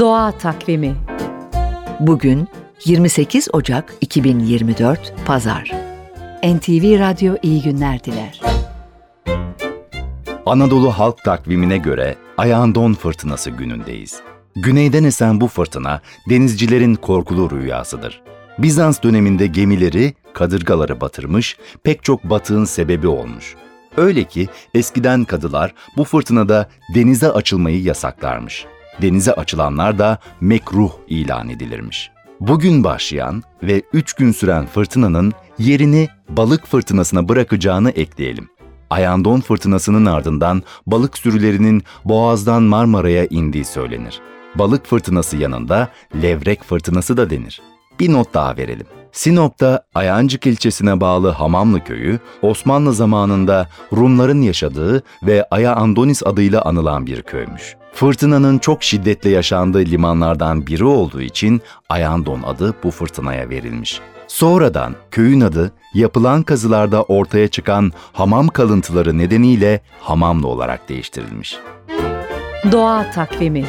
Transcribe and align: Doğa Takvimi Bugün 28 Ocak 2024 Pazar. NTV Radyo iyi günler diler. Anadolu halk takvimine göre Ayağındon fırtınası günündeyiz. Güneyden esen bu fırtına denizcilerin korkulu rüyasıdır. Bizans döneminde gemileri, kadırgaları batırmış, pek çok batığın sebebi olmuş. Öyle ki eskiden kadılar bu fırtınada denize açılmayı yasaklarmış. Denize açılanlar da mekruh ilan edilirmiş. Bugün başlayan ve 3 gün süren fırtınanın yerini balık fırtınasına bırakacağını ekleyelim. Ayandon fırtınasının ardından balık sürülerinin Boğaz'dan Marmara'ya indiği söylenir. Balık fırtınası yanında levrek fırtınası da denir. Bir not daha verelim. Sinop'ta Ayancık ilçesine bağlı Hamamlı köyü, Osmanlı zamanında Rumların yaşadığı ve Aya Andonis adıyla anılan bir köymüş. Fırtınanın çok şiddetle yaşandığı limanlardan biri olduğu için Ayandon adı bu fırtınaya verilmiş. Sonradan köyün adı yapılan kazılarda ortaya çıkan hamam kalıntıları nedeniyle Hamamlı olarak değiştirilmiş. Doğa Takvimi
Doğa 0.00 0.32
Takvimi 0.32 0.96
Bugün 2.00 2.48
28 2.84 3.48
Ocak 3.52 3.94
2024 4.00 5.14
Pazar. 5.26 5.72
NTV 6.44 6.98
Radyo 6.98 7.34
iyi 7.42 7.62
günler 7.62 8.04
diler. 8.04 8.40
Anadolu 10.46 10.90
halk 10.90 11.24
takvimine 11.24 11.78
göre 11.78 12.16
Ayağındon 12.36 12.94
fırtınası 12.94 13.50
günündeyiz. 13.50 14.20
Güneyden 14.56 15.04
esen 15.04 15.40
bu 15.40 15.48
fırtına 15.48 16.00
denizcilerin 16.30 16.94
korkulu 16.94 17.50
rüyasıdır. 17.50 18.22
Bizans 18.58 19.02
döneminde 19.02 19.46
gemileri, 19.46 20.14
kadırgaları 20.32 21.00
batırmış, 21.00 21.56
pek 21.84 22.04
çok 22.04 22.24
batığın 22.24 22.64
sebebi 22.64 23.08
olmuş. 23.08 23.54
Öyle 23.96 24.24
ki 24.24 24.48
eskiden 24.74 25.24
kadılar 25.24 25.74
bu 25.96 26.04
fırtınada 26.04 26.68
denize 26.94 27.30
açılmayı 27.30 27.82
yasaklarmış. 27.82 28.66
Denize 29.02 29.32
açılanlar 29.32 29.98
da 29.98 30.18
mekruh 30.40 30.92
ilan 31.08 31.48
edilirmiş. 31.48 32.10
Bugün 32.40 32.84
başlayan 32.84 33.42
ve 33.62 33.82
3 33.92 34.12
gün 34.12 34.32
süren 34.32 34.66
fırtınanın 34.66 35.32
yerini 35.58 36.08
balık 36.28 36.66
fırtınasına 36.66 37.28
bırakacağını 37.28 37.90
ekleyelim. 37.90 38.48
Ayandon 38.90 39.40
fırtınasının 39.40 40.06
ardından 40.06 40.62
balık 40.86 41.18
sürülerinin 41.18 41.82
Boğaz'dan 42.04 42.62
Marmara'ya 42.62 43.26
indiği 43.26 43.64
söylenir. 43.64 44.20
Balık 44.54 44.86
fırtınası 44.86 45.36
yanında 45.36 45.88
levrek 46.22 46.64
fırtınası 46.64 47.16
da 47.16 47.30
denir. 47.30 47.62
Bir 48.00 48.12
not 48.12 48.34
daha 48.34 48.56
verelim. 48.56 48.86
Sinop'ta 49.16 49.82
Ayancık 49.94 50.46
ilçesine 50.46 51.00
bağlı 51.00 51.28
Hamamlı 51.30 51.84
köyü, 51.84 52.18
Osmanlı 52.42 52.92
zamanında 52.92 53.68
Rumların 53.92 54.42
yaşadığı 54.42 55.02
ve 55.22 55.46
Aya 55.50 55.74
Andonis 55.74 56.22
adıyla 56.26 56.62
anılan 56.62 57.06
bir 57.06 57.22
köymüş. 57.22 57.76
Fırtınanın 57.92 58.58
çok 58.58 58.82
şiddetle 58.82 59.30
yaşandığı 59.30 59.78
limanlardan 59.78 60.66
biri 60.66 60.84
olduğu 60.84 61.20
için 61.20 61.62
Ayandon 61.88 62.42
adı 62.42 62.74
bu 62.84 62.90
fırtınaya 62.90 63.48
verilmiş. 63.50 64.00
Sonradan 64.28 64.94
köyün 65.10 65.40
adı 65.40 65.72
yapılan 65.94 66.42
kazılarda 66.42 67.02
ortaya 67.02 67.48
çıkan 67.48 67.92
hamam 68.12 68.48
kalıntıları 68.48 69.18
nedeniyle 69.18 69.80
Hamamlı 70.00 70.48
olarak 70.48 70.88
değiştirilmiş. 70.88 71.56
Doğa 72.72 73.10
Takvimi 73.10 73.64